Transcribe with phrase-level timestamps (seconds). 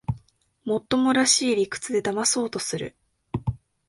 [0.65, 2.97] もっともらしい理屈でだまそうとする